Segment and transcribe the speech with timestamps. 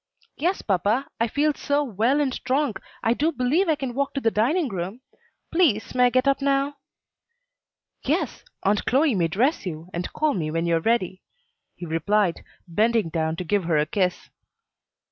[0.35, 4.19] "Yes, papa, I feel so well and strong I do believe I can walk to
[4.19, 5.01] the dining room.
[5.51, 6.77] Please, may I get up now?"
[8.03, 11.21] "Yes; Aunt Chloe may dress you, and call me when you are ready,"
[11.75, 14.31] he replied, bending down to give her a kiss.